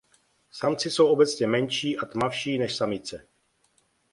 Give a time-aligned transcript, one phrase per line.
[0.51, 3.27] Samci jsou obecně menší a tmavší než samice.